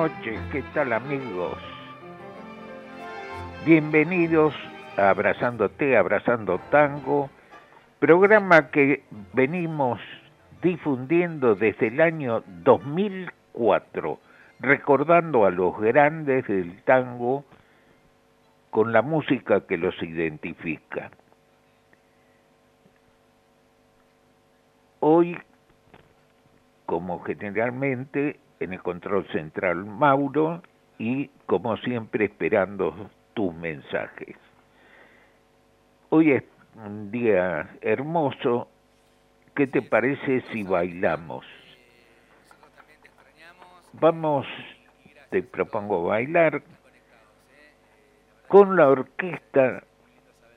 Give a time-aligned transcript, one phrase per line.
[0.00, 1.56] Noches, ¿qué tal amigos?
[3.64, 4.54] Bienvenidos
[4.98, 7.30] a Abrazándote, Abrazando Tango,
[7.98, 9.98] programa que venimos
[10.60, 14.20] difundiendo desde el año 2004,
[14.60, 17.46] recordando a los grandes del tango
[18.68, 21.10] con la música que los identifica.
[25.00, 25.38] Hoy,
[26.84, 30.62] como generalmente, en el control central Mauro
[30.98, 34.36] y, como siempre, esperando tus mensajes.
[36.08, 38.68] Hoy es un día hermoso.
[39.54, 41.44] ¿Qué te parece si bailamos?
[43.92, 44.46] Vamos,
[45.30, 46.62] te propongo bailar
[48.48, 49.82] con la orquesta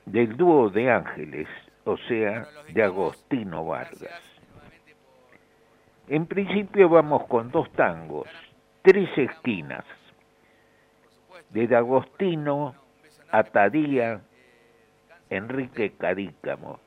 [0.04, 1.48] del dúo de Ángeles,
[1.84, 4.29] o sea, de Agostino Vargas.
[6.10, 8.26] En principio vamos con dos tangos,
[8.82, 9.84] tres esquinas,
[11.50, 12.74] de Agostino,
[13.30, 14.20] Atadía,
[15.28, 16.80] Enrique Cadícamo.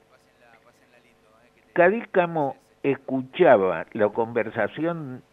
[1.71, 5.23] Cadícamo escuchaba la conversación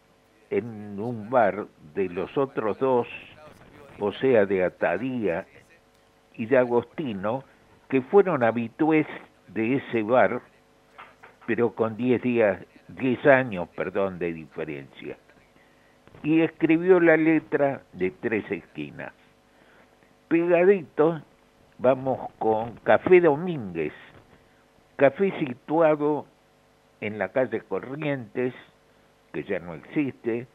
[0.51, 3.09] en un bar de los otros dos,
[3.99, 5.45] o sea, de Atadía
[6.35, 7.43] y de Agostino,
[7.89, 9.05] que fueron habitués
[9.49, 10.41] de ese bar,
[11.45, 12.57] pero con diez días,
[12.95, 15.17] diez años, perdón, de diferencia.
[16.23, 19.13] Y escribió la letra de tres esquinas.
[20.27, 21.21] Pegadito
[21.77, 23.93] vamos con Café Domínguez,
[24.97, 26.27] café situado
[26.99, 28.53] en la calle Corrientes,
[29.33, 30.47] que ya no existe,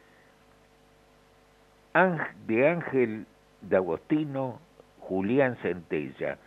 [2.46, 3.26] de Ángel
[3.62, 4.60] de Agostino,
[5.00, 6.38] Julián Centella.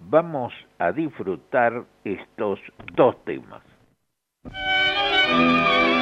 [0.00, 2.58] Vamos a disfrutar estos
[2.94, 3.62] dos temas.
[5.28, 5.97] Thank you.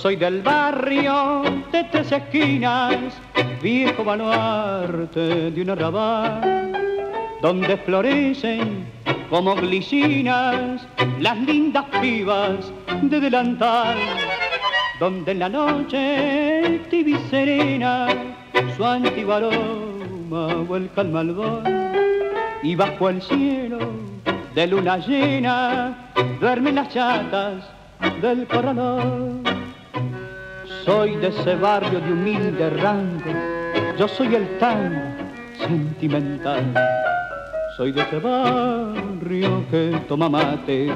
[0.00, 2.96] Soy del barrio de tres esquinas,
[3.62, 6.72] viejo baluarte de un arrabal,
[7.40, 8.86] donde florecen
[9.30, 10.86] como glicinas
[11.20, 12.72] las lindas pibas
[13.02, 13.96] de delantal,
[14.98, 18.08] donde en la noche tibia serena
[18.76, 21.64] su antiguo aroma vuelca al malvón
[22.62, 23.78] y bajo el cielo
[24.54, 26.10] de luna llena
[26.40, 27.64] duermen las chatas
[28.20, 29.51] del corralón.
[30.84, 33.32] Soy de ese barrio de humilde rango,
[33.96, 35.16] yo soy el tan
[35.56, 36.74] sentimental.
[37.76, 40.92] Soy de ese barrio que toma mates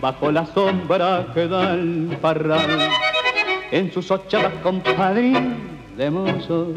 [0.00, 2.88] bajo la sombra que da el parral.
[3.70, 5.56] En sus ochavas compadrín
[5.98, 6.72] de mozo,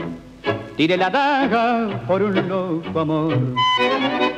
[0.75, 3.37] tire la daga por un loco amor.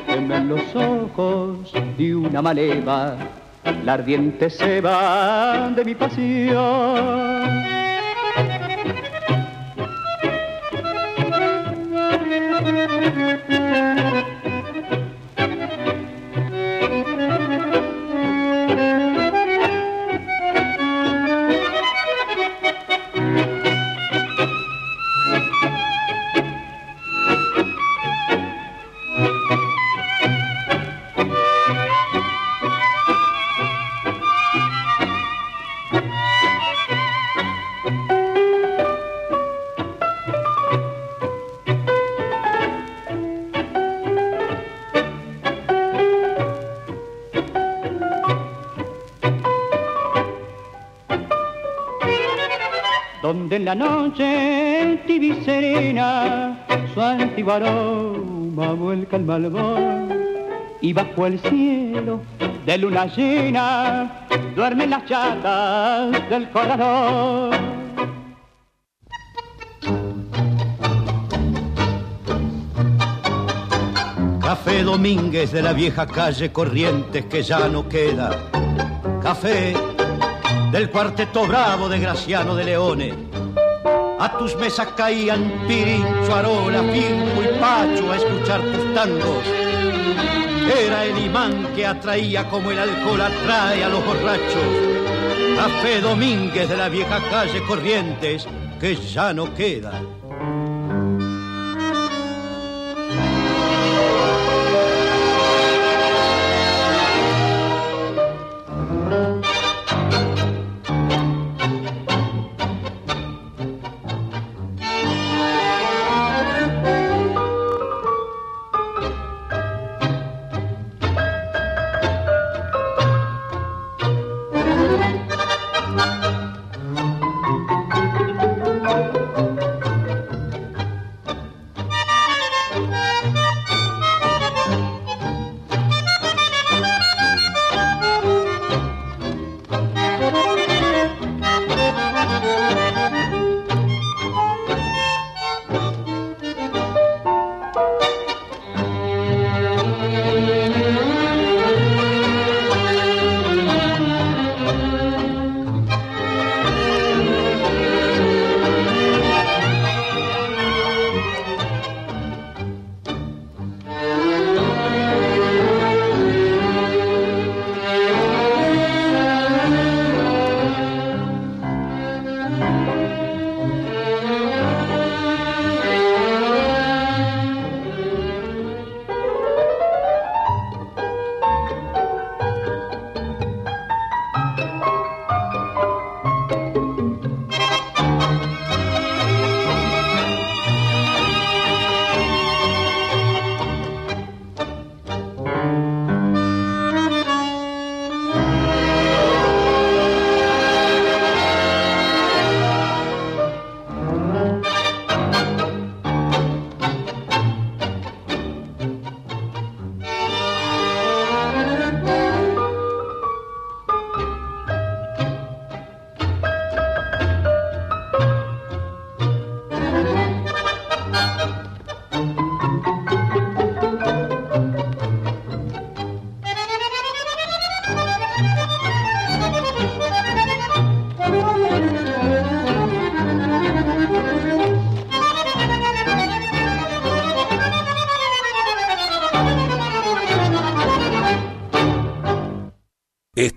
[0.09, 3.15] en los ojos de una maleva,
[3.83, 7.84] la ardiente se va de mi pasión.
[53.55, 60.13] En la noche tibia serena, su antiguo aroma vuelca el malvón
[60.81, 62.21] y bajo el cielo
[62.65, 67.55] de luna llena duermen las chatas del corredor.
[74.41, 78.49] Café Domínguez de la vieja calle Corrientes que ya no queda.
[79.21, 79.73] Café
[80.71, 83.34] del cuarteto bravo de Graciano de Leones.
[84.17, 89.45] A tus mesas caían Pirincho, Arola, Firmo y Pacho a escuchar tus tangos.
[90.73, 94.95] Era el imán que atraía como el alcohol atrae a los borrachos.
[95.57, 98.47] Café Domínguez de la vieja calle Corrientes
[98.79, 100.01] que ya no queda.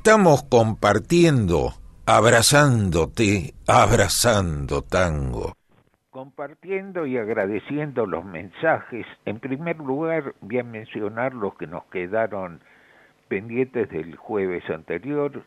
[0.09, 1.75] Estamos compartiendo,
[2.07, 5.53] abrazándote, abrazando tango.
[6.09, 9.05] Compartiendo y agradeciendo los mensajes.
[9.27, 12.63] En primer lugar, voy a mencionar los que nos quedaron
[13.29, 15.45] pendientes del jueves anterior,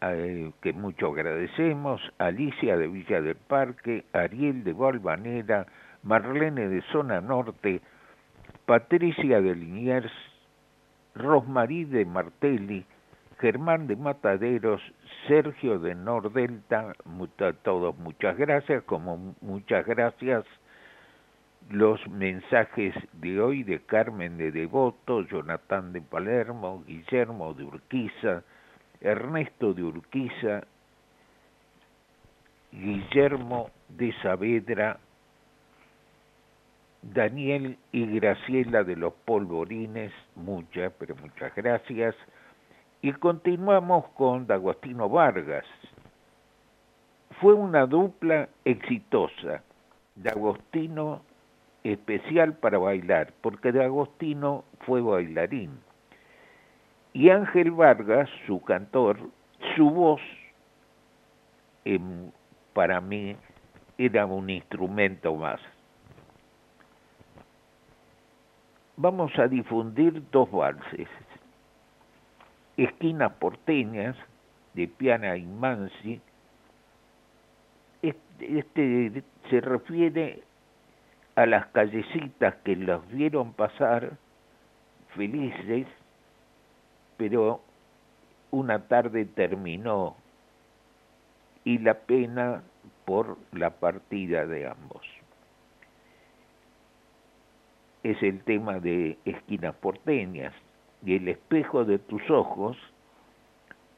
[0.00, 2.00] que mucho agradecemos.
[2.16, 5.66] Alicia de Villa del Parque, Ariel de Valvanera,
[6.02, 7.82] Marlene de Zona Norte,
[8.64, 10.10] Patricia de Liniers,
[11.14, 12.86] Rosmarí de Martelli,
[13.42, 14.80] Germán de Mataderos,
[15.26, 20.44] Sergio de Nordelta, a todos muchas gracias, como muchas gracias.
[21.68, 28.44] Los mensajes de hoy de Carmen de Devoto, Jonathan de Palermo, Guillermo de Urquiza,
[29.00, 30.62] Ernesto de Urquiza,
[32.70, 35.00] Guillermo de Saavedra,
[37.02, 42.14] Daniel y Graciela de los Polvorines, muchas, pero muchas gracias,
[43.02, 45.64] y continuamos con D'Agostino Vargas.
[47.40, 49.64] Fue una dupla exitosa.
[50.14, 51.22] D'Agostino
[51.82, 55.80] especial para bailar, porque D'Agostino fue bailarín.
[57.12, 59.18] Y Ángel Vargas, su cantor,
[59.74, 60.20] su voz,
[61.84, 62.30] em,
[62.72, 63.36] para mí,
[63.98, 65.60] era un instrumento más.
[68.96, 71.08] Vamos a difundir dos valses.
[72.76, 74.16] Esquinas porteñas
[74.74, 76.20] de Piana y Mansi,
[78.02, 80.42] este, se refiere
[81.36, 84.12] a las callecitas que los vieron pasar
[85.14, 85.86] felices,
[87.16, 87.60] pero
[88.50, 90.16] una tarde terminó
[91.64, 92.62] y la pena
[93.04, 95.06] por la partida de ambos.
[98.02, 100.52] Es el tema de Esquinas Porteñas
[101.04, 102.76] y El espejo de tus ojos,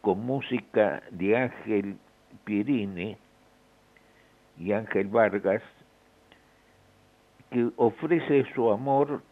[0.01, 1.99] con música de Ángel
[2.45, 3.17] Pierini
[4.59, 5.63] y Ángel Vargas,
[7.51, 9.23] que ofrece su amor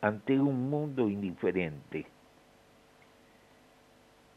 [0.00, 2.06] ante un mundo indiferente.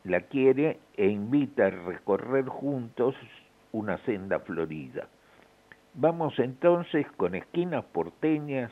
[0.03, 3.15] La quiere e invita a recorrer juntos
[3.71, 5.07] una senda florida.
[5.93, 8.71] Vamos entonces con esquinas porteñas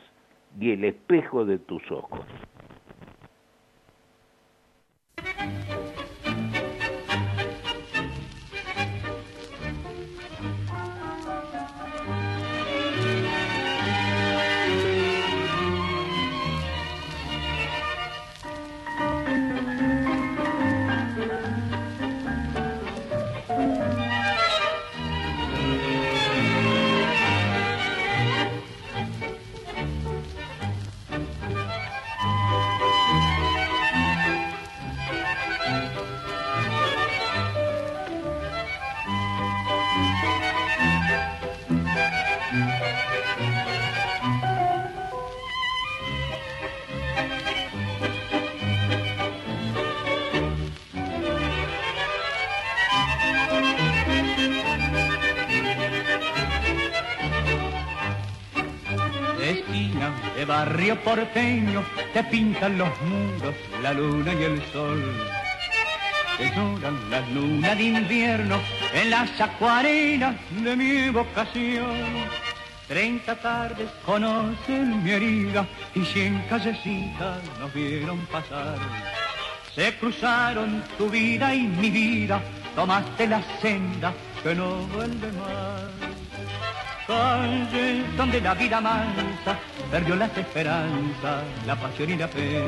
[0.58, 2.26] y el espejo de tus ojos.
[61.04, 65.02] Porteño te pintan los muros, la luna y el sol.
[66.38, 68.56] Te lloran la luna de invierno
[68.94, 71.96] en las acuarelas de mi vocación.
[72.88, 78.76] Treinta tardes conocen mi herida y cien callecitas nos vieron pasar.
[79.74, 82.40] Se cruzaron tu vida y mi vida,
[82.74, 85.99] tomaste la senda que no vuelve más
[87.10, 89.52] calle donde la vida mansa
[89.90, 92.62] perdió las esperanzas, la pasión y la fe.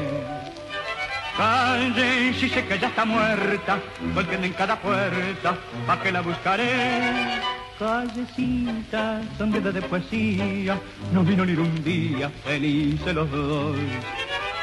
[1.37, 3.79] Calle, si sé que ya está muerta,
[4.15, 5.57] golpeando en cada puerta,
[5.87, 7.41] pa' que la buscaré.
[7.79, 10.79] Callecita, donde de poesía,
[11.13, 13.77] no vino ni un día, felices los dos.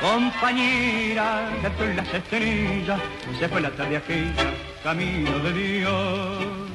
[0.02, 3.00] Compañera, de las estrellas,
[3.40, 4.48] se fue la tarde aquella,
[4.84, 6.69] camino de Dios.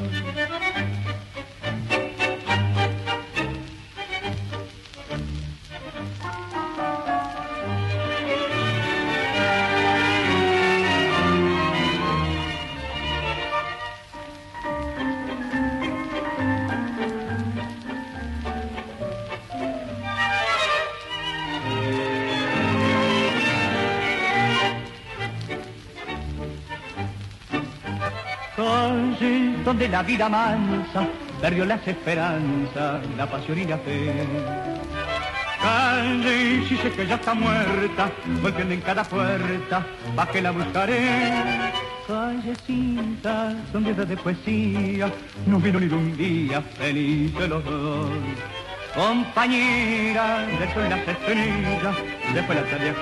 [29.88, 31.06] La vida mansa
[31.40, 34.26] perdió las esperanzas, la pasión y la fe.
[35.60, 38.10] Calle, si sé que ya está muerta,
[38.42, 41.10] volviendo en cada puerta, pa' que la buscaré.
[42.06, 45.10] Callecita, donde de poesía,
[45.46, 48.10] no vino ni un día feliz de los dos.
[48.94, 51.96] Compañera de sol las estrellas,
[52.32, 52.94] después la tarde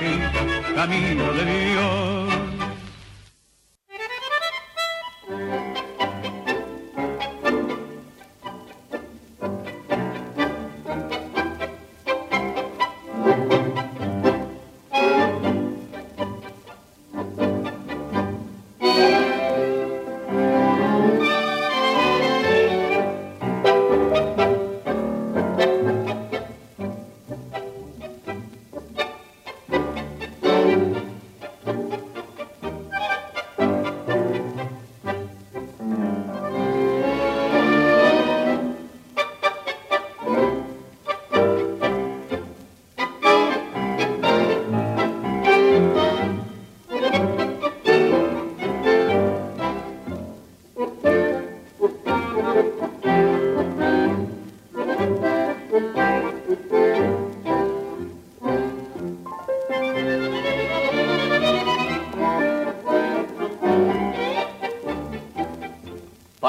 [0.75, 2.32] camino de Dios.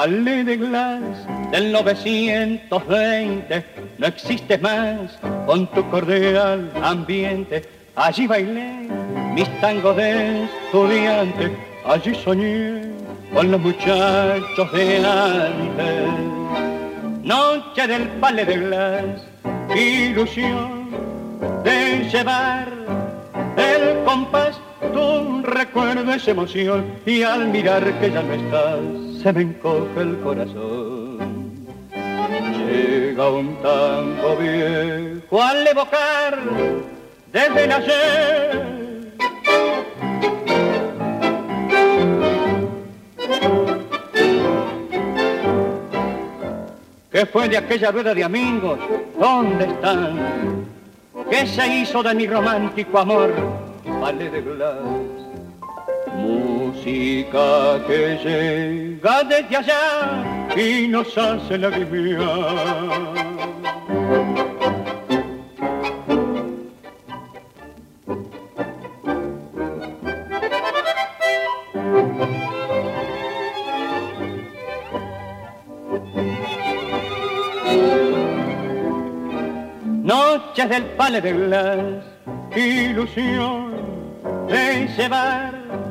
[0.04, 1.00] Palais de Glass
[1.50, 3.64] del 920,
[3.96, 7.66] no existes más con tu cordial ambiente.
[7.96, 8.86] Allí bailé
[9.34, 11.56] mis tangos de estudiante,
[11.86, 12.82] allí soñé
[13.32, 16.10] con los muchachos de antes.
[17.22, 19.26] Noche del Palais de Glass,
[19.74, 20.90] ilusión
[21.64, 22.68] de llevar
[23.56, 24.60] el compás,
[24.92, 30.20] tu recuerdo esa emoción y al mirar que ya no estás se me encoge el
[30.20, 31.16] corazón.
[32.68, 36.38] llega un tango viejo al evocar
[37.32, 37.72] desde el.
[47.10, 48.78] ¿Qué fue de aquella rueda de amigos?
[49.18, 50.66] ¿Dónde están?
[51.30, 53.32] ¿Qué se hizo de mi romántico amor?
[53.86, 55.13] Vale de blas
[56.74, 61.70] música que llega desde allá y nos hace la
[80.02, 82.04] Noches del pale de glas,
[82.54, 83.72] ilusión
[84.48, 85.83] de llevar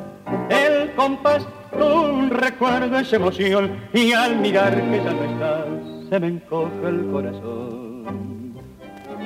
[0.49, 6.27] el compás un recuerdo esa emoción y al mirar que ya no estás se me
[6.27, 8.53] encoge el corazón.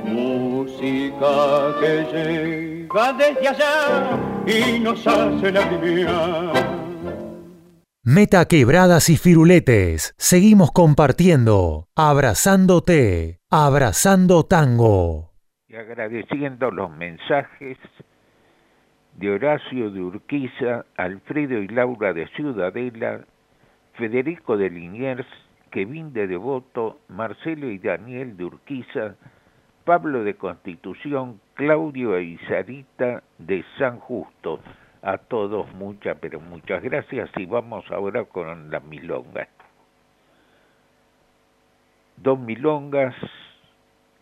[0.06, 6.54] Música que llega desde allá y nos hace la vida.
[8.04, 10.16] Meta quebradas y firuletes.
[10.18, 15.34] Seguimos compartiendo, abrazándote, abrazando tango.
[15.68, 17.78] Y agradeciendo los mensajes
[19.18, 23.26] de Horacio de Urquiza, Alfredo y Laura de Ciudadela,
[23.94, 25.26] Federico de Liniers,
[25.72, 29.16] Kevin de Devoto, Marcelo y Daniel de Urquiza,
[29.86, 34.60] Pablo de Constitución, Claudio e Isarita de San Justo.
[35.02, 39.48] A todos muchas, pero muchas gracias y vamos ahora con las milongas.
[42.18, 43.16] Dos milongas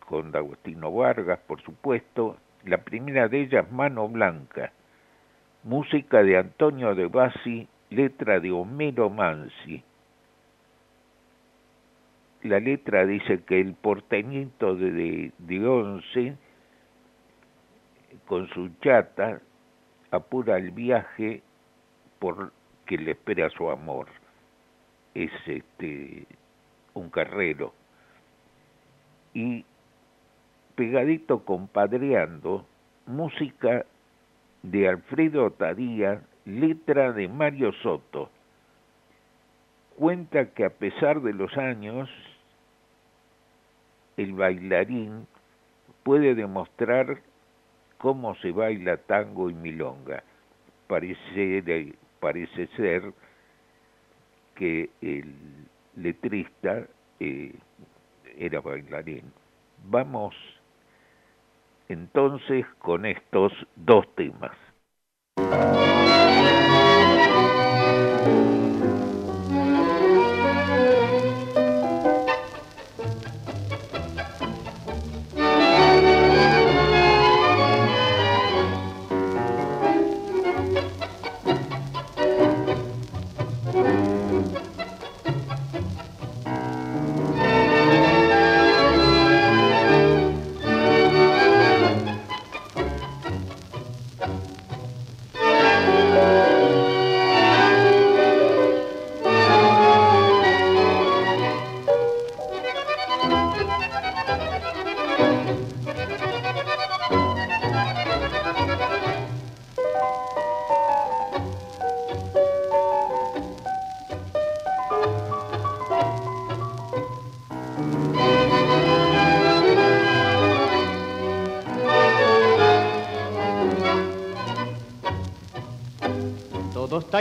[0.00, 2.38] con Agustino Vargas, por supuesto.
[2.64, 4.72] La primera de ellas, Mano Blanca
[5.66, 9.82] música de Antonio de Bassi, letra de Homero Mansi.
[12.42, 16.36] La letra dice que el porteñito de, de, Once,
[18.28, 19.40] con su chata,
[20.12, 21.42] apura el viaje
[22.20, 24.06] porque le espera su amor.
[25.14, 26.28] Es este
[26.94, 27.74] un carrero.
[29.34, 29.64] Y
[30.76, 32.64] pegadito compadreando,
[33.06, 33.84] música
[34.70, 38.30] de Alfredo Tadía, letra de Mario Soto.
[39.96, 42.10] Cuenta que a pesar de los años,
[44.16, 45.26] el bailarín
[46.02, 47.20] puede demostrar
[47.98, 50.24] cómo se baila tango y milonga.
[50.88, 51.62] Parece,
[52.76, 53.12] ser
[54.56, 55.32] que el
[55.94, 56.86] letrista
[57.20, 57.54] eh,
[58.36, 59.32] era bailarín.
[59.84, 60.34] Vamos
[61.88, 64.56] entonces con estos dos temas.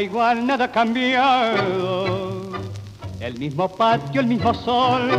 [0.05, 2.35] Igual, nada cambiado.
[3.19, 5.09] El mismo patio, el mismo sol,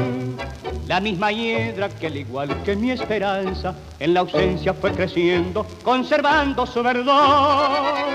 [0.87, 6.67] la misma hiedra que al igual que mi esperanza, en la ausencia fue creciendo, conservando
[6.67, 8.07] su verdor.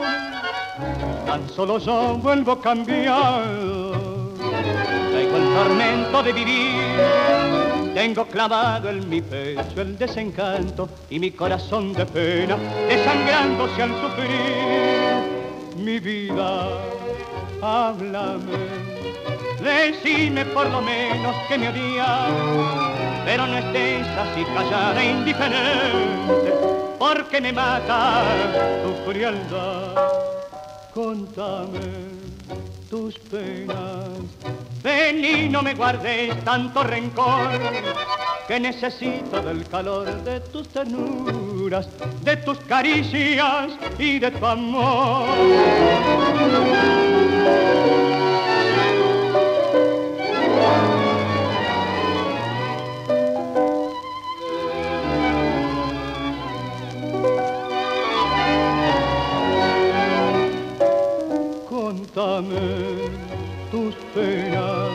[1.26, 4.32] Tan solo yo vuelvo cambiado,
[5.12, 7.92] traigo el tormento de vivir.
[7.94, 12.56] Tengo clavado en mi pecho el desencanto y mi corazón de pena
[12.88, 15.21] desangrándose al sufrir
[15.82, 16.67] mi vida,
[17.62, 18.67] háblame,
[19.62, 22.32] decime por lo menos que me odias,
[23.26, 26.54] pero no estés así callada e indiferente,
[27.00, 28.24] porque me mata
[28.84, 29.96] tu frialdad.
[30.94, 31.80] Contame
[32.89, 34.10] tus penas,
[34.84, 37.50] ven y no me guardes tanto rencor,
[38.48, 41.36] que necesito del calor de tus ternuras,
[41.69, 45.28] de tus caricias y de tu amor.
[61.69, 62.58] Contame
[63.69, 64.89] tus penas,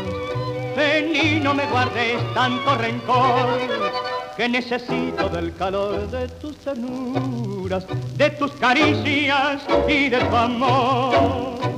[0.77, 8.31] ven y no me guardes tanto rencor que necesito del calor de tus ternuras, de
[8.31, 11.76] tus caricias y de tu amor.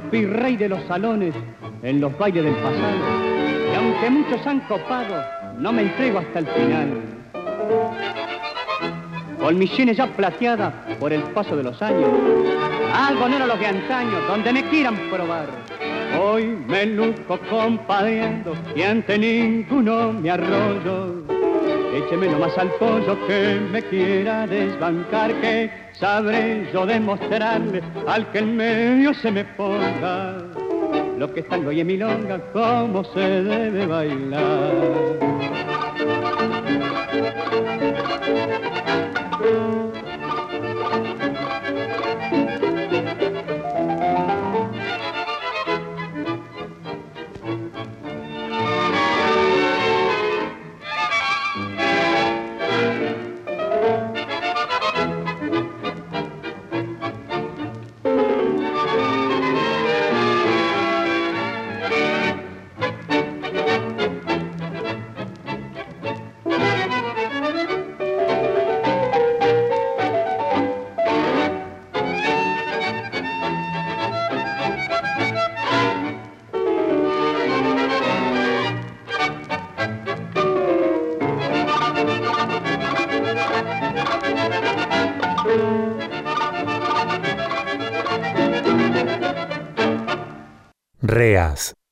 [0.00, 1.34] De los salones
[1.82, 2.96] en los bailes del pasado.
[3.70, 5.22] Y aunque muchos han copado,
[5.58, 7.02] no me entrego hasta el final.
[9.38, 12.08] Con mis sienes ya plateadas por el paso de los años.
[12.94, 15.46] Algo no era lo que antaño, donde me quieran probar.
[16.18, 21.31] Hoy me luzco compadriendo y ante ninguno me arroyo.
[21.92, 28.56] Écheme más al pollo que me quiera desbancar, que sabré yo demostrarle al que en
[28.56, 30.38] medio se me ponga
[31.18, 35.41] lo que es tango y en milonga, cómo se debe bailar.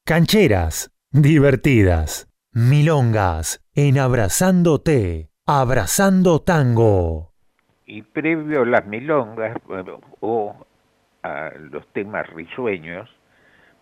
[0.07, 7.33] Cancheras, divertidas, milongas, en Abrazándote, Abrazando Tango.
[7.85, 9.57] Y previo a las milongas
[10.21, 10.55] o
[11.25, 13.11] a los temas risueños,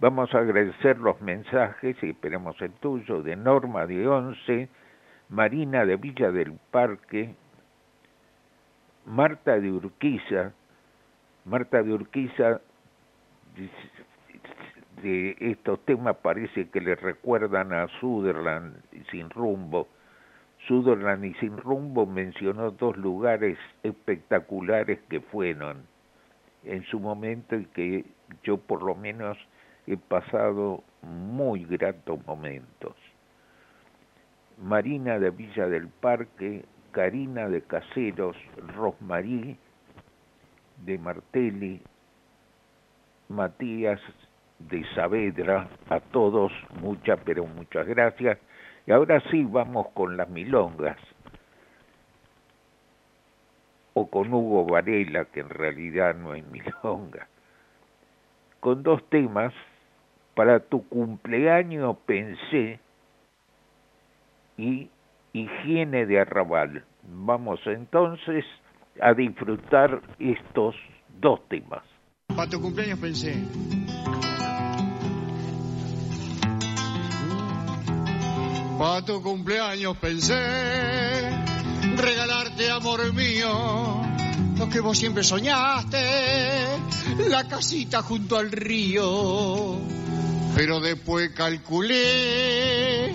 [0.01, 4.69] vamos a agradecer los mensajes, y esperemos el tuyo, de Norma de Once,
[5.29, 7.35] Marina de Villa del Parque,
[9.05, 10.53] Marta de Urquiza,
[11.45, 12.61] Marta de Urquiza
[15.03, 19.89] de estos temas parece que le recuerdan a Sutherland Sin Rumbo.
[20.67, 25.87] Sutherland y Sin Rumbo mencionó dos lugares espectaculares que fueron
[26.65, 28.05] en su momento y que
[28.43, 29.39] yo por lo menos
[29.87, 32.95] he pasado muy gratos momentos.
[34.63, 38.37] Marina de Villa del Parque, Karina de Caseros,
[38.77, 39.57] Rosmarí
[40.85, 41.81] de Martelli,
[43.29, 44.01] Matías
[44.59, 45.69] de Saavedra.
[45.89, 48.39] A todos muchas, pero muchas gracias.
[48.87, 50.97] Y ahora sí vamos con las milongas.
[53.95, 57.29] O con Hugo Varela, que en realidad no es milonga.
[58.61, 59.53] Con dos temas.
[60.35, 62.79] Para tu cumpleaños pensé
[64.57, 64.89] y
[65.33, 66.85] higiene de arrabal.
[67.03, 68.45] Vamos entonces
[69.01, 70.77] a disfrutar estos
[71.21, 71.83] dos temas.
[72.29, 73.35] Para tu cumpleaños pensé
[78.79, 80.39] Para tu cumpleaños pensé
[81.97, 84.03] regalarte, amor mío,
[84.57, 85.99] lo que vos siempre soñaste,
[87.29, 89.81] la casita junto al río.
[90.55, 93.13] Pero después calculé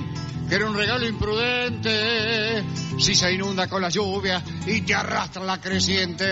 [0.50, 2.62] que era un regalo imprudente
[3.00, 6.30] si se inunda con la lluvia y te arrastra la creciente.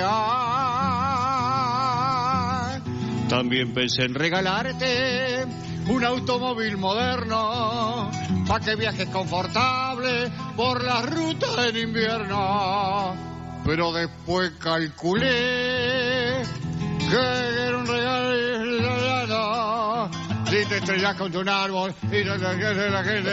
[3.30, 5.46] También pensé en regalarte
[5.88, 8.11] un automóvil moderno
[8.52, 13.16] para que viajes confortable por las rutas en invierno.
[13.64, 16.44] Pero después calculé
[17.00, 18.12] que era un regalo
[20.50, 23.32] si te estrellas con un árbol y no te la gente.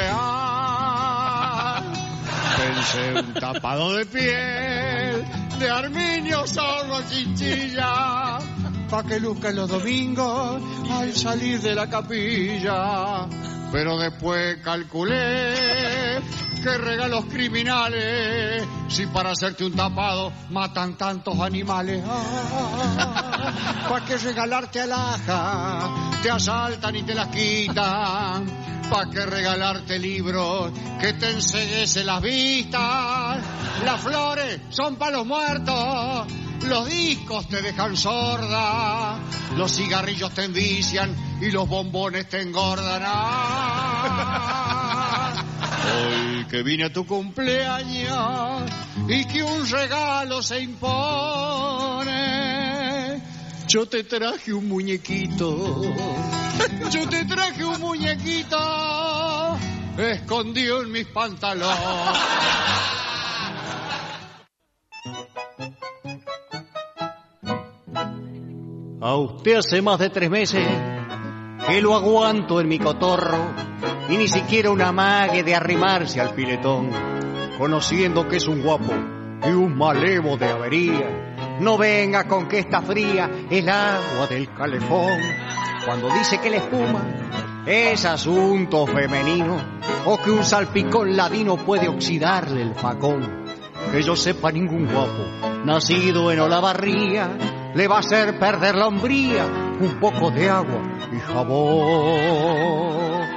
[2.57, 5.25] pensé un tapado de piel
[5.59, 8.39] de arminio zorro chinchilla
[8.89, 13.27] pa' que luzca los domingos al salir de la capilla.
[13.71, 16.21] Pero después calculé
[16.63, 22.03] que regalos criminales si para hacerte un tapado matan tantos animales.
[22.07, 26.11] Ah, ¿Para qué regalarte alhaja?
[26.23, 28.47] Te asaltan y te las quitan.
[28.91, 33.39] ¿Para qué regalarte libros que te enseguece las vistas?
[33.85, 36.27] Las flores son para los muertos
[36.67, 39.19] los discos te dejan sorda,
[39.57, 43.03] los cigarrillos te envician y los bombones te engordan.
[45.89, 48.71] Hoy que vine a tu cumpleaños
[49.09, 52.13] y que un regalo se impone,
[53.69, 55.83] yo te traje un muñequito,
[56.91, 59.59] yo te traje un muñequito
[59.97, 61.79] escondido en mis pantalones.
[69.09, 70.69] A usted hace más de tres meses
[71.67, 73.39] que lo aguanto en mi cotorro
[74.11, 76.91] y ni siquiera una mague de arrimarse al piletón,
[77.57, 78.93] conociendo que es un guapo
[79.47, 81.57] y un malevo de avería.
[81.59, 85.19] No venga con que está fría el agua del calefón.
[85.87, 87.03] Cuando dice que la espuma
[87.65, 89.57] es asunto femenino
[90.05, 93.47] o que un salpicón ladino puede oxidarle el facón.
[93.91, 97.31] Que yo sepa ningún guapo nacido en Olavarría
[97.75, 99.47] le va a hacer perder la hombría
[99.81, 103.29] un poco de agua y jabón.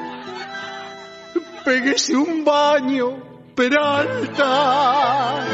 [1.64, 3.18] Péguese un baño,
[3.56, 5.46] Peralta,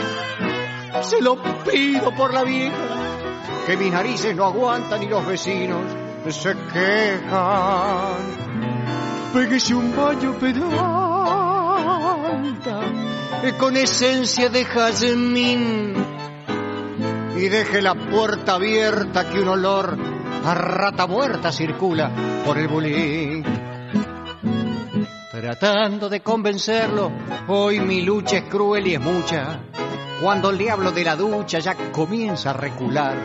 [1.01, 2.75] se lo pido por la vieja,
[3.65, 5.81] que mis narices no aguantan y los vecinos
[6.29, 8.15] se quejan.
[9.33, 10.79] Péguese un baño, Peralta,
[13.59, 16.16] con esencia de jazmín
[17.37, 19.95] y deje la puerta abierta que un olor
[20.43, 22.11] a rata muerta circula
[22.43, 23.43] por el bulín.
[25.31, 27.11] Tratando de convencerlo,
[27.47, 29.59] hoy mi lucha es cruel y es mucha.
[30.21, 33.15] Cuando le hablo de la ducha ya comienza a recular.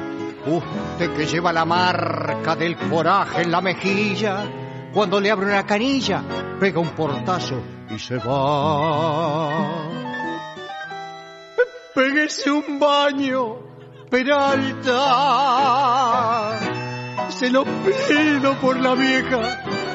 [0.46, 4.44] Usted que lleva la marca del coraje en la mejilla,
[4.92, 6.22] cuando le abro una canilla,
[6.60, 9.88] pega un portazo y se va.
[11.94, 13.71] Péguese un baño
[14.12, 14.98] Peralta.
[17.30, 19.40] Se lo pido por la vieja,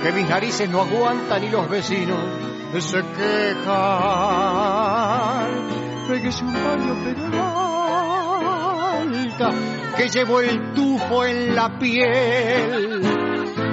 [0.02, 2.18] que mis narices no aguantan y los vecinos
[2.80, 3.68] se quejan.
[6.08, 6.96] Péguese un baño,
[9.04, 9.52] Peralta,
[9.96, 13.04] que llevo el tufo en la piel.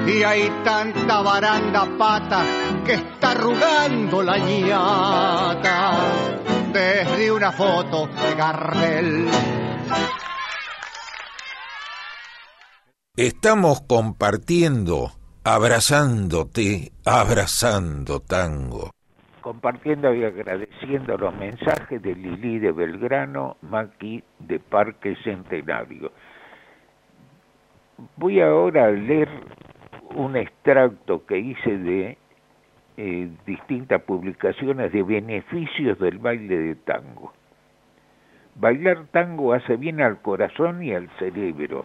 [0.07, 2.45] Y hay tanta baranda pata
[2.85, 5.93] que está arrugando la ñata
[6.71, 9.31] desde una foto de Gardel.
[13.17, 15.13] Estamos compartiendo,
[15.45, 18.91] abrazándote, abrazando tango.
[19.41, 26.11] Compartiendo y agradeciendo los mensajes de Lili de Belgrano, Maki de Parque Centenario.
[28.17, 29.29] Voy ahora a leer
[30.17, 32.19] un extracto que hice de
[32.97, 37.33] eh, distintas publicaciones de beneficios del baile de tango.
[38.57, 41.85] Bailar tango hace bien al corazón y al cerebro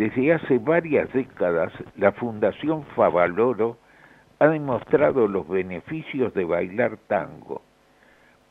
[0.00, 3.76] desde hace varias décadas, la Fundación Favaloro
[4.38, 7.60] ha demostrado los beneficios de bailar tango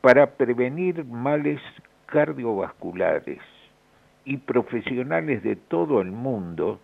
[0.00, 1.60] para prevenir males
[2.06, 3.40] cardiovasculares
[4.24, 6.78] y profesionales de todo el mundo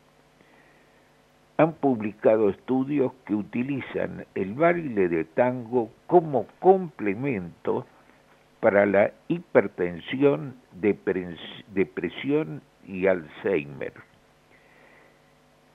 [1.59, 7.87] han publicado estudios que utilizan el baile de tango como complemento
[8.59, 13.93] para la hipertensión, depresión y Alzheimer.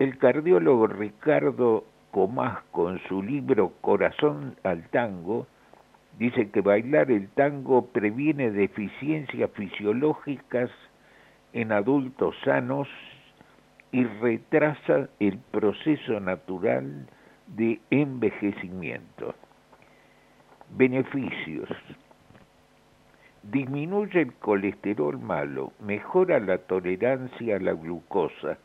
[0.02, 5.46] El cardiólogo Ricardo Comás, con su libro Corazón al Tango,
[6.18, 10.72] dice que bailar el tango previene deficiencias fisiológicas
[11.54, 12.88] en adultos sanos
[13.92, 17.08] y retrasa el proceso natural
[17.46, 19.36] de envejecimiento.
[20.72, 21.70] Beneficios.
[23.44, 28.58] Disminuye el colesterol malo, mejora la tolerancia a la glucosa,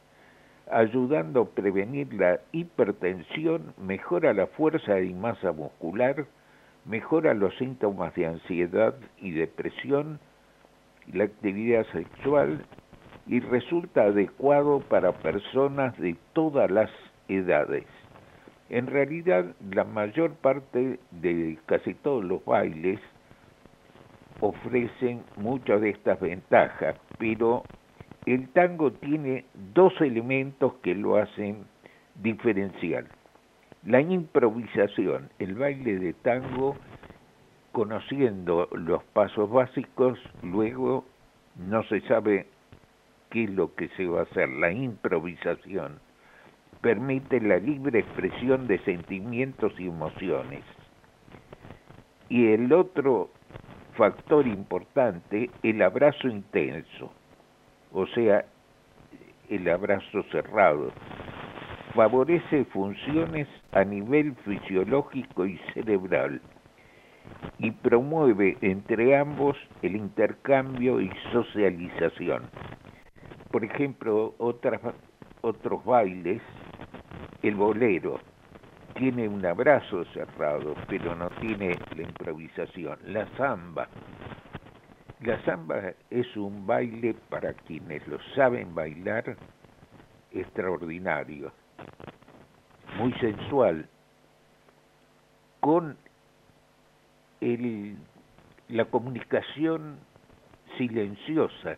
[0.71, 6.27] ayudando a prevenir la hipertensión, mejora la fuerza y masa muscular,
[6.85, 10.19] mejora los síntomas de ansiedad y depresión,
[11.13, 12.65] la actividad sexual
[13.27, 16.91] y resulta adecuado para personas de todas las
[17.29, 17.87] edades.
[18.69, 23.01] En realidad, la mayor parte de casi todos los bailes
[24.41, 27.63] ofrecen muchas de estas ventajas, pero
[28.27, 31.65] el tango tiene dos elementos que lo hacen
[32.17, 33.07] diferencial.
[33.85, 36.77] La improvisación, el baile de tango,
[37.71, 41.05] conociendo los pasos básicos, luego
[41.57, 42.49] no se sabe
[43.31, 44.49] qué es lo que se va a hacer.
[44.49, 46.01] La improvisación
[46.81, 50.65] permite la libre expresión de sentimientos y emociones.
[52.29, 53.31] Y el otro
[53.97, 57.13] factor importante, el abrazo intenso,
[57.97, 58.45] o sea,
[59.49, 60.93] el abrazo cerrado,
[61.95, 66.43] favorece funciones a nivel fisiológico y cerebral
[67.59, 72.43] y promueve entre ambos el intercambio y socialización.
[73.51, 76.43] Por ejemplo, otros bailes,
[77.43, 78.21] el bolero,
[78.93, 82.99] tiene un abrazo cerrado, pero no tiene la improvisación.
[83.07, 83.89] La samba.
[85.21, 89.37] La samba es un baile para quienes lo saben bailar
[90.31, 91.53] extraordinario,
[92.99, 93.89] muy sensual,
[95.61, 95.97] con
[97.41, 97.97] el,
[98.69, 99.99] la comunicación
[100.77, 101.77] silenciosa,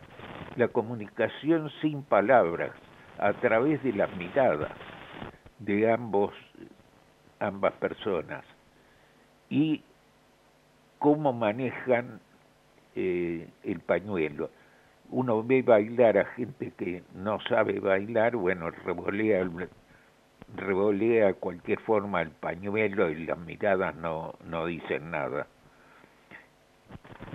[0.57, 2.71] la comunicación sin palabras,
[3.19, 4.71] a través de las miradas
[5.59, 6.33] de ambos
[7.39, 8.43] ambas personas
[9.49, 9.83] y
[10.99, 12.19] cómo manejan
[13.01, 14.49] eh, el pañuelo.
[15.09, 19.49] Uno ve bailar a gente que no sabe bailar, bueno, revolea,
[20.57, 25.47] revolea cualquier forma el pañuelo y las miradas no, no dicen nada.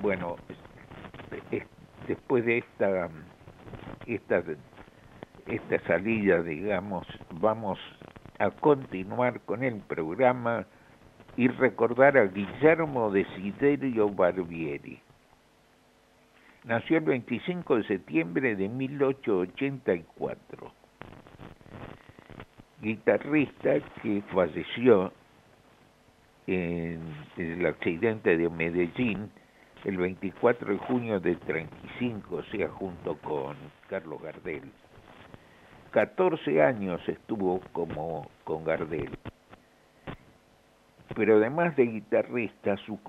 [0.03, 0.37] Bueno,
[2.07, 3.09] después de esta,
[4.07, 4.43] esta,
[5.47, 7.79] esta salida, digamos, vamos
[8.39, 10.67] a continuar con el programa
[11.37, 15.01] y recordar a Guillermo Desiderio Barbieri.
[16.65, 20.73] Nació el 25 de septiembre de 1884.
[22.81, 25.13] Guitarrista que falleció
[26.47, 27.03] en
[27.37, 29.31] el accidente de Medellín
[29.85, 33.59] el 24 de junio de 35, o sea, junto con
[33.91, 34.73] Carlos Gardel.
[35.91, 39.11] 14 años estuvo como con Gardel.
[41.15, 43.03] Pero además de guitarrista, su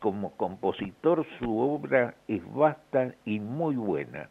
[0.00, 4.28] como compositor su obra es vasta y muy buena.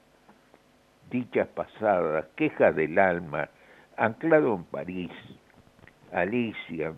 [1.09, 3.49] Dichas pasadas, Quejas del alma,
[3.95, 5.11] Anclado en París,
[6.11, 6.93] Alicia,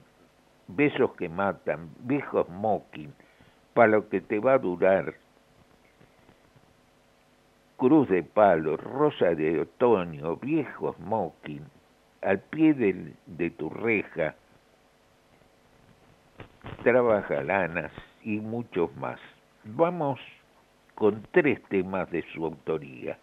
[0.68, 3.14] Besos que matan, Viejos mocking,
[3.74, 5.14] para lo que te va a durar,
[7.78, 11.66] cruz de palo, rosa de otoño, viejo smoking,
[12.22, 14.36] al pie de tu reja,
[16.84, 17.92] trabaja lanas
[18.24, 19.20] y muchos más.
[19.64, 20.20] Vamos
[20.96, 23.18] con tres temas de su autoría.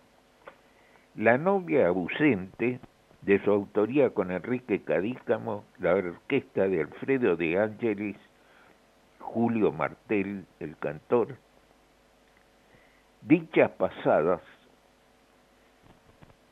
[1.15, 2.81] La novia ausente,
[3.23, 8.17] de su autoría con Enrique Cadícamo, la orquesta de Alfredo de Ángeles,
[9.19, 11.37] Julio Martel, el cantor,
[13.23, 14.41] Dichas pasadas,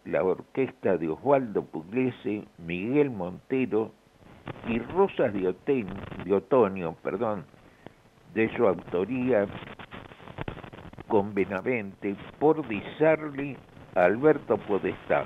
[0.05, 3.93] la orquesta de Osvaldo Pugliese, Miguel Montero
[4.68, 7.45] y Rosas de, Otoño, perdón,
[8.37, 9.47] de su autoría
[11.09, 13.57] con Benavente por Disarli
[13.95, 15.24] Alberto Podestá.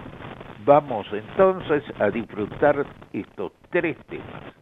[0.64, 4.54] Vamos entonces a disfrutar estos tres temas.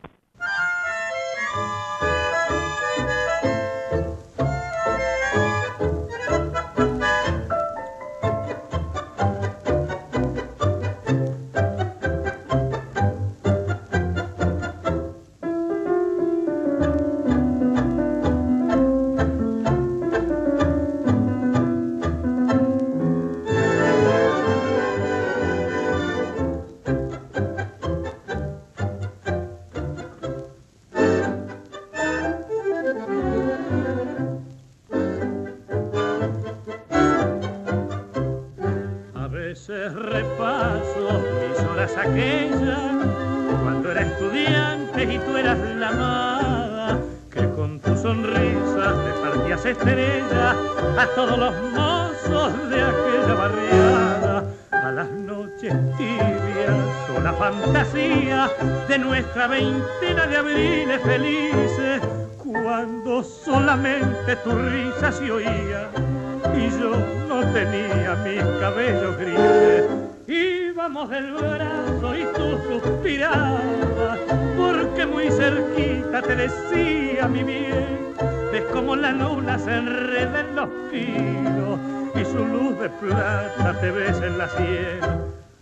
[79.09, 81.81] La luna se enreda en los pinos
[82.15, 85.01] y su luz de plata te ves en la sien.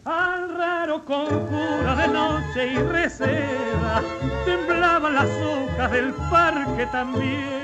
[0.05, 4.03] Al raro conjuro de noche y receda
[4.44, 7.62] temblaban las hojas del parque también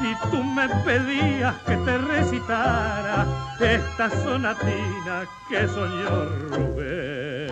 [0.00, 3.26] y tú me pedías que te recitara
[3.60, 7.46] esta sonatina que soñó Rubén.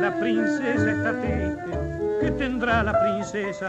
[0.00, 1.81] La princesa está triste,
[2.22, 3.66] ¿qué tendrá la princesa?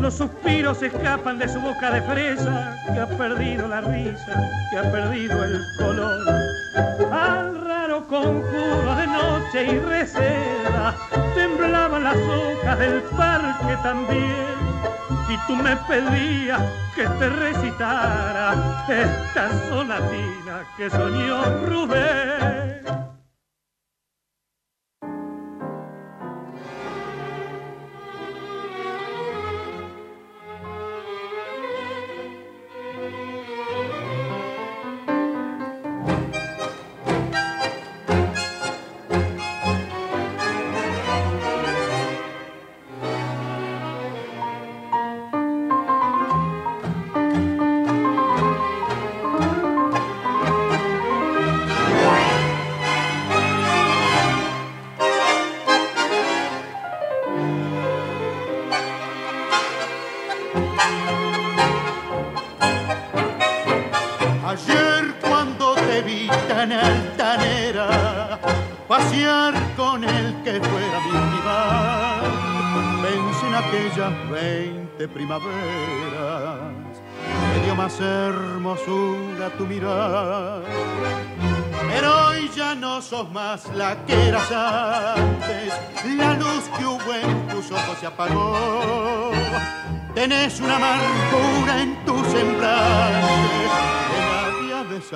[0.00, 4.90] Los suspiros escapan de su boca de fresa, que ha perdido la risa, que ha
[4.90, 6.26] perdido el color.
[7.12, 10.94] Al raro conjuro de noche y receda,
[11.34, 14.60] temblaban las hojas del parque también.
[15.28, 16.62] Y tú me pedías
[16.94, 23.09] que te recitara esta sonatina que soñó Rubén.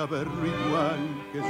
[0.07, 0.99] Saberlo igual
[1.31, 1.45] que yo.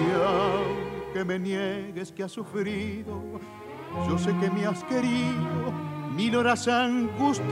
[0.00, 3.20] Y aunque me niegues que has sufrido,
[4.08, 5.70] yo sé que me has querido
[6.16, 7.50] mil horas angustiosas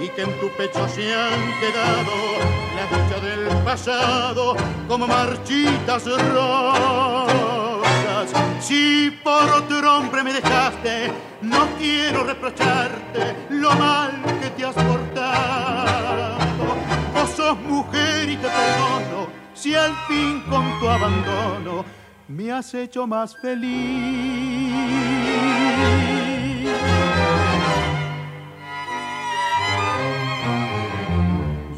[0.00, 2.12] y que en tu pecho se han quedado
[2.74, 4.56] la dicha del pasado
[4.88, 7.76] como marchitas rosas.
[8.60, 16.35] Si por otro hombre me dejaste, no quiero reprocharte lo mal que te has portado.
[17.54, 21.84] Mujer y te perdono si al fin con tu abandono
[22.28, 24.74] me has hecho más feliz.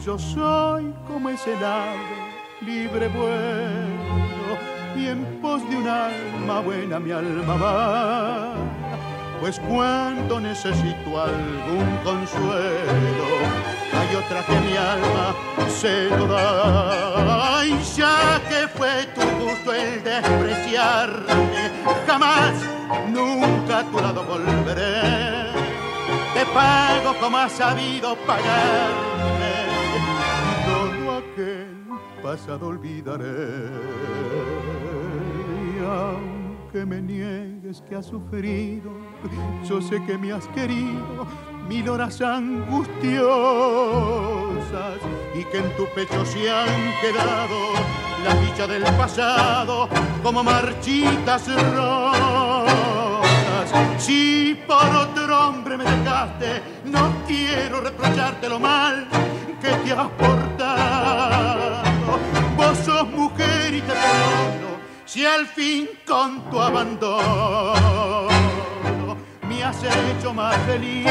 [0.05, 2.29] Yo soy como ese ave
[2.63, 4.59] libre vuelo
[4.97, 8.55] y en pos de un alma buena mi alma va.
[9.41, 13.29] Pues cuando necesito algún consuelo,
[14.09, 15.35] hay otra que mi alma
[15.69, 17.65] se lo da.
[17.65, 21.71] Y ya que fue tu gusto el despreciarme,
[22.07, 22.55] jamás,
[23.09, 25.53] nunca a tu lado volveré.
[26.35, 29.55] Te pago como has sabido pagarme,
[30.67, 33.69] todo aquel pasado olvidaré.
[36.71, 38.91] Aunque me niegues que has sufrido,
[39.67, 41.27] yo sé que me has querido
[41.67, 42.99] mil horas angustiosas
[45.35, 46.69] y que en tu pecho se han
[47.01, 47.73] quedado
[48.23, 49.89] la dicha del pasado
[50.23, 53.23] como marchitas rosas.
[53.97, 59.09] Si por otro hombre me dejaste, no quiero reprocharte lo mal
[59.63, 61.83] que te has portado.
[62.59, 64.68] Vos sos mujer y te perdono
[65.09, 68.29] si al fin con tu abandono
[69.49, 71.07] me has hecho más feliz.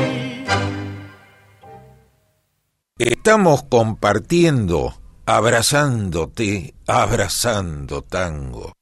[2.99, 4.93] Estamos compartiendo,
[5.25, 8.76] abrazándote, abrazando tango.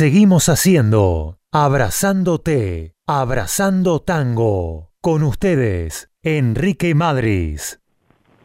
[0.00, 4.88] Seguimos haciendo Abrazándote, Abrazando Tango.
[5.02, 7.82] Con ustedes, Enrique Madris.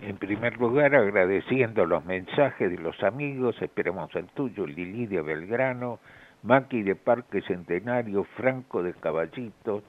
[0.01, 5.99] En primer lugar, agradeciendo los mensajes de los amigos, esperamos el tuyo, Lilidia Belgrano,
[6.43, 9.81] Maki de Parque Centenario, Franco de Caballito,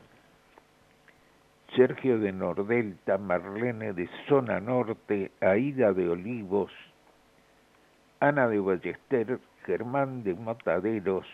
[1.74, 6.70] Sergio de Nordelta, Marlene de Zona Norte, Aida de Olivos,
[8.20, 11.26] Ana de Ballester, Germán de Mataderos,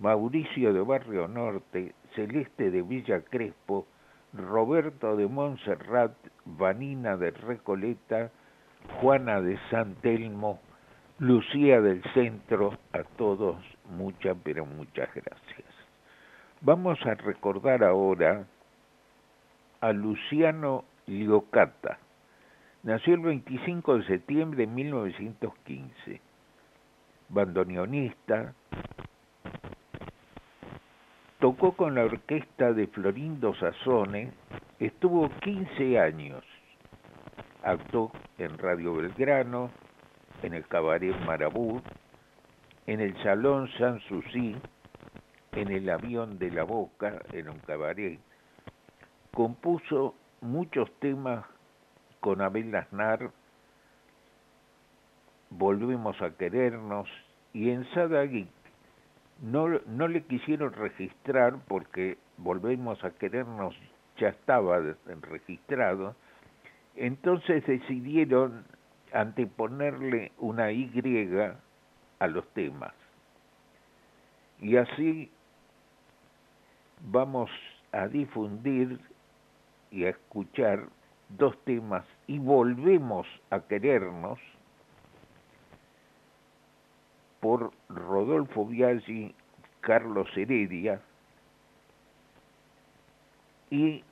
[0.00, 3.86] Mauricio de Barrio Norte, Celeste de Villa Crespo,
[4.32, 6.12] Roberto de Montserrat,
[6.46, 8.30] Vanina de Recoleta,
[9.00, 10.58] Juana de San Telmo,
[11.18, 13.56] Lucía del Centro, a todos
[13.90, 15.68] muchas, pero muchas gracias.
[16.62, 18.46] Vamos a recordar ahora
[19.82, 21.98] a Luciano Liocata.
[22.84, 26.20] Nació el 25 de septiembre de 1915.
[27.28, 28.54] Bandoneonista.
[31.40, 34.30] Tocó con la orquesta de Florindo Sassone.
[34.78, 36.44] Estuvo 15 años.
[37.62, 39.70] Actuó en Radio Belgrano,
[40.42, 41.80] en el Cabaret Marabú,
[42.86, 44.54] en el Salón Sanssouci,
[45.52, 48.20] en el Avión de la Boca, en un cabaret.
[49.32, 51.46] Compuso muchos temas
[52.20, 53.30] con Abel Aznar,
[55.48, 57.08] Volvemos a querernos,
[57.54, 58.46] y en Sadagui
[59.40, 63.76] no, no le quisieron registrar porque Volvemos a querernos
[64.16, 64.80] ya estaba
[65.20, 66.16] registrado,
[66.96, 68.64] entonces decidieron
[69.12, 70.90] anteponerle una Y
[72.18, 72.94] a los temas.
[74.58, 75.30] Y así
[77.10, 77.50] vamos
[77.92, 78.98] a difundir
[79.90, 80.86] y a escuchar
[81.28, 84.38] dos temas y volvemos a querernos
[87.40, 89.34] por Rodolfo Biaggi,
[89.80, 91.00] Carlos Heredia
[93.70, 94.04] y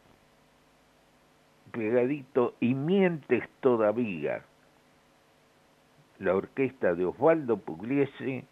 [1.70, 4.42] pegadito y mientes todavía
[6.18, 8.44] la orquesta de Osvaldo Pugliese,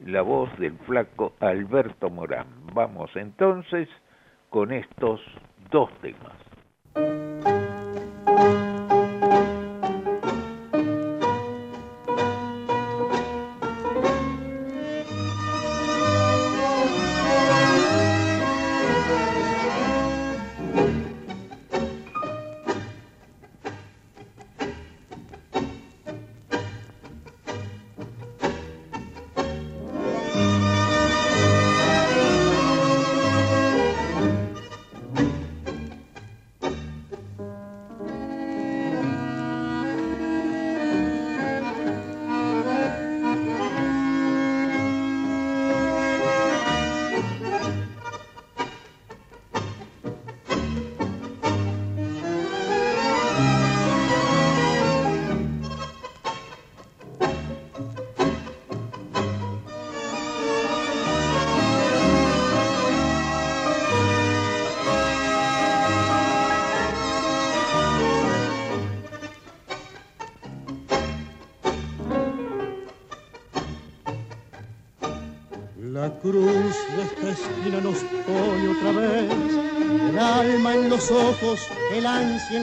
[0.00, 2.46] la voz del flaco Alberto Morán.
[2.72, 3.88] Vamos entonces
[4.50, 5.20] con estos
[5.70, 6.45] dos temas.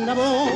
[0.02, 0.50] La voz.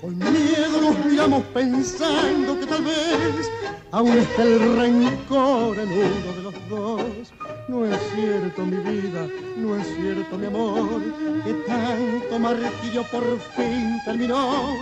[0.00, 3.50] Con miedo nos miramos pensando que tal vez
[3.92, 7.32] aún está el rencor en uno de los dos.
[7.68, 11.02] No es cierto mi vida, no es cierto mi amor,
[11.44, 13.24] que tanto martirio por
[13.56, 14.74] fin terminó.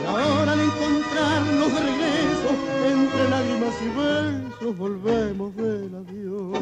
[0.00, 2.50] Y ahora al encontrarnos de regreso,
[2.88, 6.58] entre lágrimas y besos, volvemos del adiós.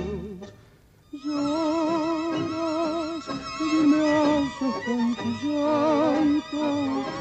[1.24, 3.09] Lloras
[3.60, 4.00] y me
[4.84, 6.64] con tu llanto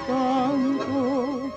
[0.08, 1.52] tanto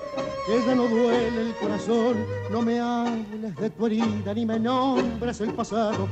[0.45, 2.25] que ya no duele el corazón.
[2.51, 6.07] No me hables de tu herida ni me nombres el pasado.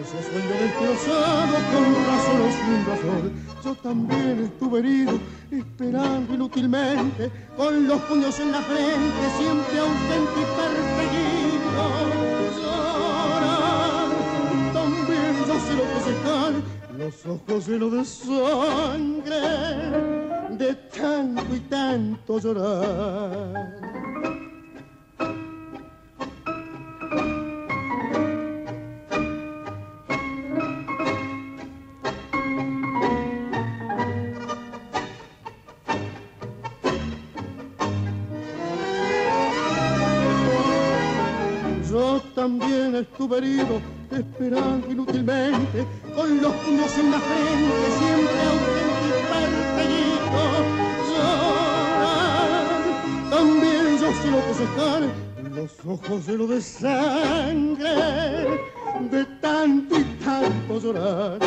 [0.00, 3.32] Ese sueño destrozado con razón o sin razón.
[3.64, 5.18] Yo también estuve herido,
[5.50, 11.38] esperando inútilmente, con los puños en la frente, siempre ausente y perseguido.
[12.62, 14.08] Llorar,
[14.72, 16.52] también yo sé lo que se están,
[16.98, 19.40] los ojos llenos de sangre,
[20.58, 23.70] de tanto y tanto llorar.
[41.88, 43.80] Yo también estuve herido,
[44.16, 48.42] esperando inútilmente, con los puños en la frente, siempre
[49.30, 50.42] perseguido.
[51.08, 52.66] Llorar,
[53.30, 55.02] también yo sé lo que se están,
[55.54, 57.94] los ojos llenos de sangre,
[59.10, 61.38] de tanto y tanto llorar.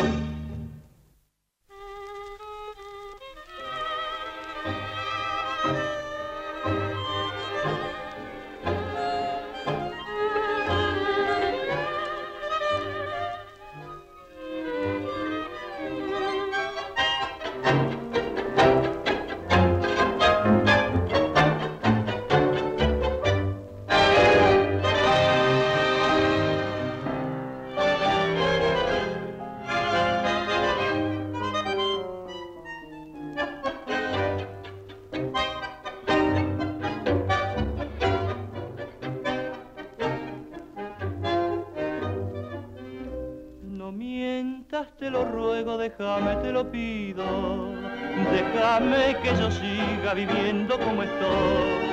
[50.14, 51.92] Viviendo como estoy.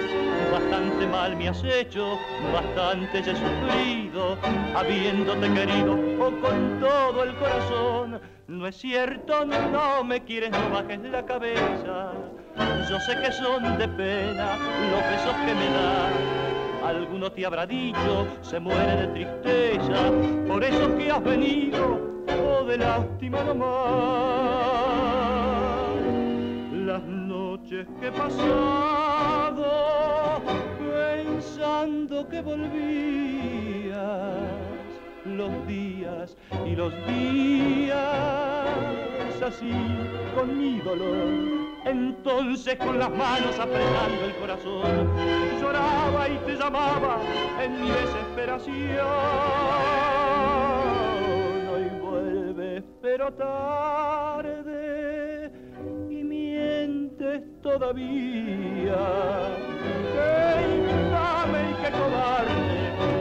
[0.52, 2.18] Bastante mal me has hecho,
[2.54, 4.38] bastante he sufrido,
[4.76, 8.20] habiéndote querido o con todo el corazón.
[8.48, 12.14] No es cierto, no me quieres, no bajes la cabeza.
[12.90, 14.58] Yo sé que son de pena
[14.92, 16.40] los besos que me das
[16.90, 20.12] alguno te habrá dicho, se muere de tristeza,
[20.48, 24.39] por eso que has venido, o de lástima nomás.
[28.00, 29.72] Que he pasado,
[30.80, 33.98] pensando que volvías,
[35.26, 37.98] los días y los días,
[39.42, 39.72] así
[40.36, 45.10] con mi dolor entonces con las manos apretando el corazón,
[45.60, 47.20] lloraba y te llamaba
[47.62, 49.08] en mi desesperación.
[51.74, 54.09] Hoy vuelves pero tarde
[57.70, 59.02] todavía.
[60.14, 60.32] Qué
[60.78, 62.72] infame y qué cobarde,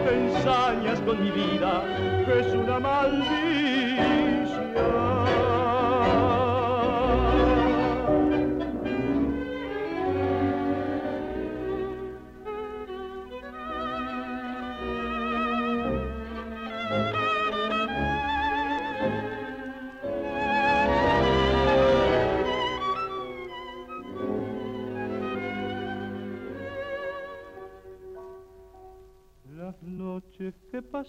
[0.05, 1.83] te ensañas con mi vida,
[2.25, 4.38] que es una maldición.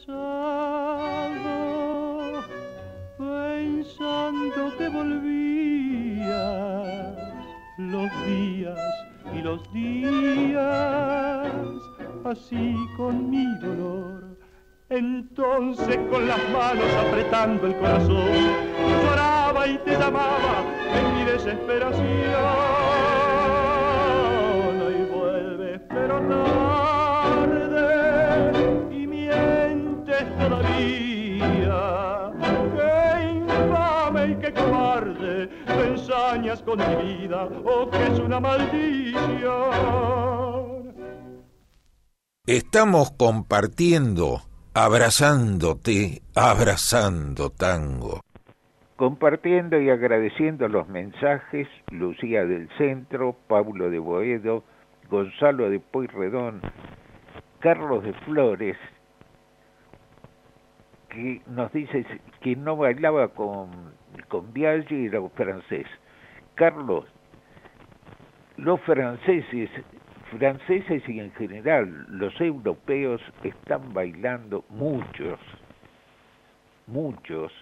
[0.05, 1.43] Pasado
[3.17, 6.27] pensando que volvías
[7.77, 8.79] los días
[9.33, 11.51] y los días
[12.25, 14.37] así con mi dolor
[14.89, 18.31] entonces con las manos apretando el corazón
[19.03, 20.63] lloraba y te llamaba
[20.95, 22.88] en mi desesperación
[36.69, 39.19] con mi vida o que es una maldición
[42.45, 44.41] Estamos compartiendo,
[44.73, 48.21] abrazándote, abrazando tango.
[48.95, 54.63] Compartiendo y agradeciendo los mensajes, Lucía del Centro, Pablo de Boedo,
[55.09, 56.61] Gonzalo de Pueyrredón,
[57.59, 58.77] Carlos de Flores,
[61.09, 62.05] que nos dice
[62.41, 63.93] que no bailaba con,
[64.27, 65.85] con Biaggi era francés.
[66.59, 67.05] Carlos,
[68.57, 69.69] los franceses,
[70.37, 75.39] franceses y en general los europeos están bailando, muchos,
[76.85, 77.53] muchos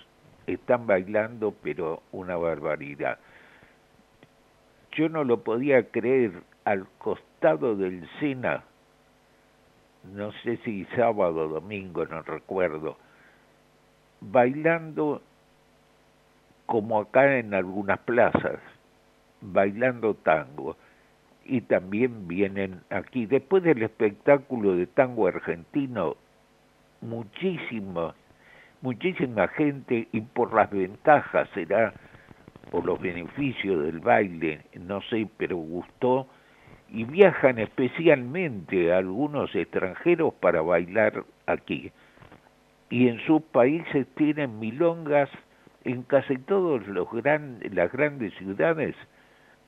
[0.47, 3.19] están bailando, pero una barbaridad.
[4.93, 6.31] Yo no lo podía creer
[6.65, 8.63] al costado del Sena,
[10.05, 12.97] no sé si sábado o domingo, no recuerdo,
[14.21, 15.21] bailando
[16.65, 18.59] como acá en algunas plazas,
[19.41, 20.77] bailando tango.
[21.45, 26.17] Y también vienen aquí, después del espectáculo de tango argentino,
[27.01, 28.13] muchísimo,
[28.81, 31.93] muchísima gente y por las ventajas será,
[32.69, 36.27] por los beneficios del baile, no sé, pero gustó,
[36.89, 41.91] y viajan especialmente algunos extranjeros para bailar aquí
[42.89, 45.29] y en sus países tienen milongas,
[45.83, 48.95] en casi todas las grandes ciudades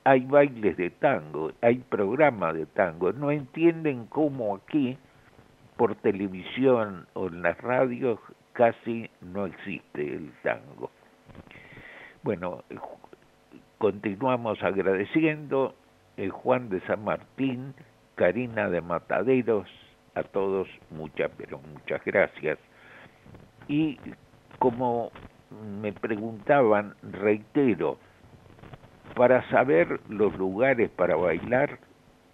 [0.04, 4.96] hay bailes de tango, hay programas de tango, no entienden cómo aquí
[5.76, 8.18] por televisión o en las radios
[8.52, 10.90] casi no existe el tango.
[12.22, 12.64] Bueno,
[13.78, 15.74] continuamos agradeciendo
[16.16, 17.74] eh, Juan de San Martín,
[18.14, 19.68] Karina de Mataderos,
[20.14, 22.58] a todos muchas, pero muchas gracias.
[23.68, 23.98] Y
[24.58, 25.10] como
[25.80, 27.98] me preguntaban, reitero,
[29.14, 31.78] para saber los lugares para bailar,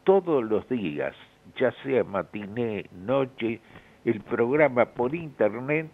[0.04, 1.14] todos los días,
[1.56, 3.60] ya sea matiné, noche,
[4.04, 5.88] el programa por internet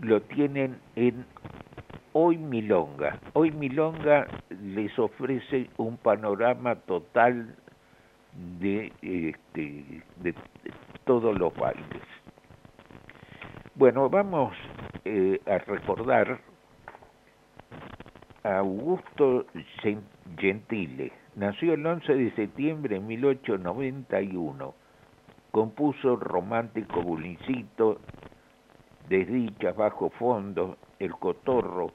[0.00, 1.26] lo tienen en
[2.14, 3.18] Hoy Milonga.
[3.34, 7.54] Hoy Milonga les ofrece un panorama total
[8.60, 10.34] de, este, de
[11.04, 12.02] todos los bailes.
[13.74, 14.54] Bueno, vamos
[15.04, 16.40] eh, a recordar
[18.44, 19.46] a Augusto
[20.38, 21.12] Gentile.
[21.36, 24.74] Nació el 11 de septiembre de 1891.
[25.50, 28.00] Compuso romántico bulincito,
[29.08, 31.92] desdichas bajo fondo, el cotorro,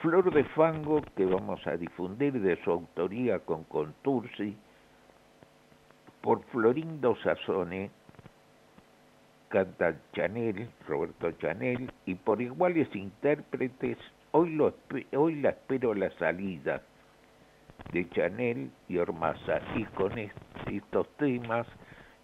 [0.00, 4.56] Flor de Fango, que vamos a difundir de su autoría con Contursi,
[6.20, 7.90] por Florindo Sazone,
[9.48, 13.98] canta Chanel, Roberto Chanel, y por iguales intérpretes,
[14.32, 14.74] hoy, lo,
[15.16, 16.82] hoy la espero la salida
[17.92, 19.60] de Chanel y Ormaza.
[19.74, 21.66] Y con estos temas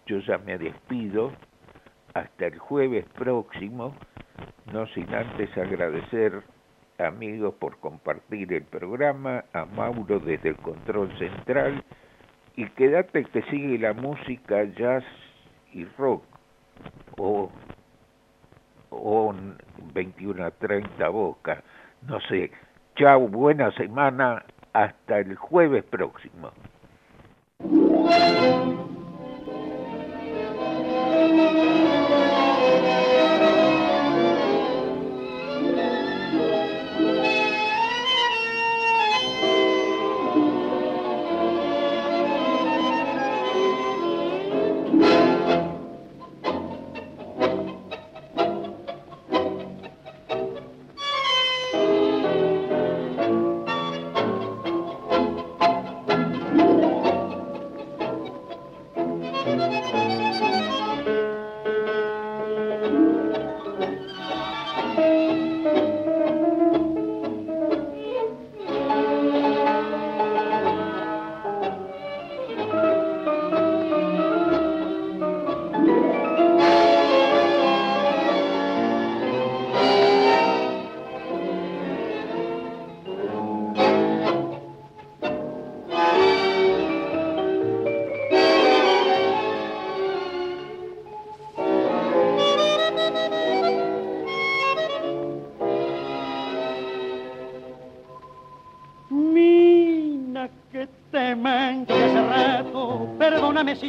[0.05, 1.31] yo ya me despido
[2.13, 3.95] hasta el jueves próximo,
[4.71, 6.43] no sin antes agradecer
[6.97, 11.83] amigos por compartir el programa, a Mauro desde el control central
[12.55, 15.03] y quédate que sigue la música jazz
[15.73, 16.23] y rock
[17.17, 17.51] o,
[18.89, 19.35] o
[19.93, 21.63] 21 a 30 Boca.
[22.07, 22.51] No sé.
[22.95, 24.43] Chao, buena semana.
[24.73, 26.51] Hasta el jueves próximo.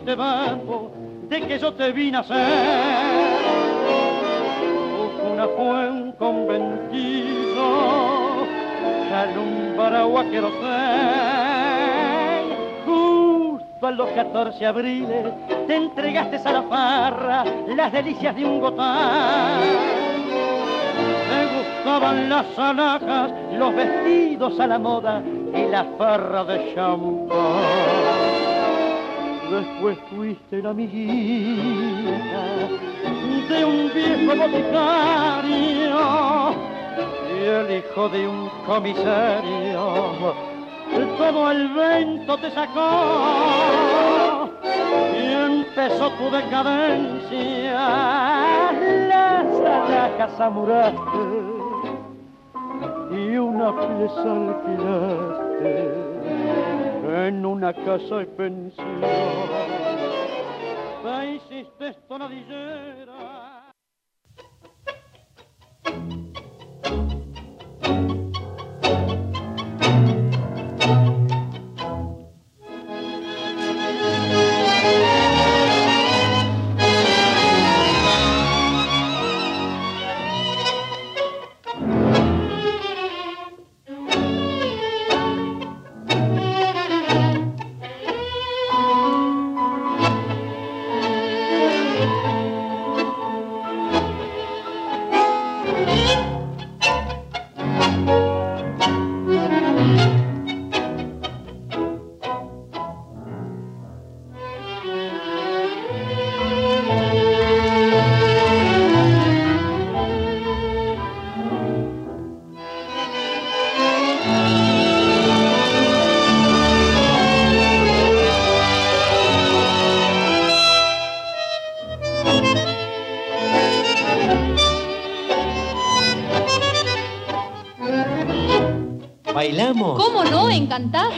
[0.07, 0.92] Te bajo
[1.28, 2.36] de que yo te vine a ser.
[5.32, 7.66] Una fue un conventido,
[9.11, 11.66] que quiero ser.
[12.86, 15.26] Justo a los 14 abriles
[15.66, 19.61] te entregaste a la farra las delicias de un gotán.
[21.57, 25.20] Gustaban las alhajas, los vestidos a la moda
[25.52, 27.95] y la farra de champán
[29.51, 31.11] después fuiste la amiguita
[33.49, 36.01] de un viejo boticario
[37.30, 40.34] y el hijo de un comisario.
[41.18, 44.49] Todo el vento te sacó
[45.14, 47.72] y empezó tu decadencia.
[49.88, 51.18] La casa muraste
[53.11, 56.15] y una pieza alquilaste
[57.09, 59.00] en una casa de pensión.
[61.02, 63.45] Te hiciste tonadillera.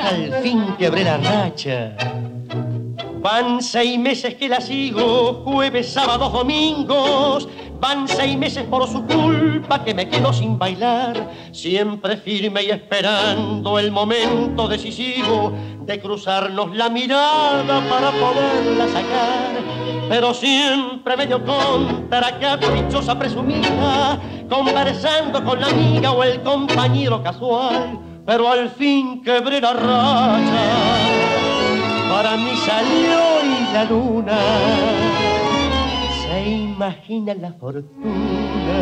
[0.09, 1.95] Al fin quebré la racha.
[3.21, 7.47] Van seis meses que la sigo, jueves, sábados, domingos.
[7.79, 11.31] Van seis meses por su culpa que me quedo sin bailar.
[11.53, 15.53] Siempre firme y esperando el momento decisivo
[15.85, 19.59] de cruzarnos la mirada para poderla sacar.
[20.09, 28.08] Pero siempre medio contra caprichosa presumida, conversando con la amiga o el compañero casual.
[28.29, 30.69] Pero al fin quebré la racha
[32.11, 34.39] para mí salió y la luna
[36.21, 38.79] se imagina la fortuna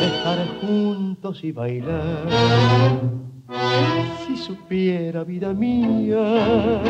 [0.00, 2.26] de estar juntos y bailar.
[4.26, 6.82] Si supiera, vida mía,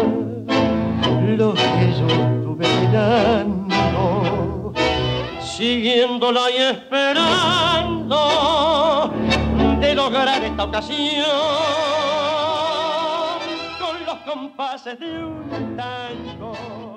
[1.36, 4.72] lo que yo estuve mirando,
[5.42, 8.16] siguiéndola y esperando
[10.00, 11.26] lograr esta ocasión
[13.78, 16.89] con los compases de un tango.